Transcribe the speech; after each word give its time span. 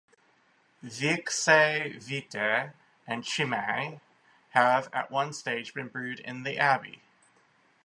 Wieckse 0.83 1.93
Witte 2.09 2.73
and 3.05 3.23
Chimay 3.23 3.99
have 4.49 4.89
at 4.91 5.11
one 5.11 5.31
stage 5.31 5.75
been 5.75 5.89
brewed 5.89 6.19
in 6.21 6.41
the 6.41 6.57
abbey. 6.57 7.03